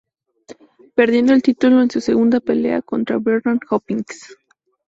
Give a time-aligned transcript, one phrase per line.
[0.95, 4.35] Perdiendo el título en su segunda pelea contra Bernard Hopkins.